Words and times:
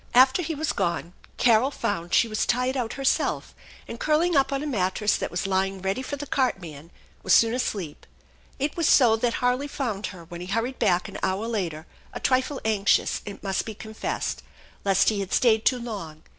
| 0.07 0.13
After 0.15 0.41
he 0.41 0.55
was 0.55 0.73
gone 0.73 1.13
Carol 1.37 1.69
found 1.69 2.11
she 2.15 2.27
was 2.27 2.47
tired 2.47 2.75
out 2.75 2.93
herself, 2.93 3.53
and, 3.87 3.99
jcurling 3.99 4.35
up 4.35 4.51
on 4.51 4.63
a 4.63 4.65
mattress 4.65 5.15
that 5.15 5.29
was 5.29 5.45
lying 5.45 5.79
ready 5.79 6.01
for 6.01 6.15
the 6.15 6.25
cart^nan, 6.25 6.89
was 7.21 7.35
soon 7.35 7.53
asleep. 7.53 8.07
It 8.57 8.75
was 8.75 8.89
so 8.89 9.15
that 9.17 9.35
Harley 9.45 9.67
found 9.67 10.07
her 10.07 10.25
when 10.25 10.41
he 10.41 10.47
hurried 10.47 10.79
back 10.79 11.07
an 11.07 11.19
hour 11.21 11.47
later, 11.47 11.85
a 12.13 12.19
trifle 12.19 12.59
anxious, 12.65 13.21
it 13.27 13.43
must 13.43 13.63
be 13.63 13.75
con 13.75 13.93
fessed, 13.93 14.41
lest 14.83 15.09
he 15.09 15.19
had 15.19 15.31
stayed 15.31 15.65
too 15.65 15.77
long. 15.77 16.23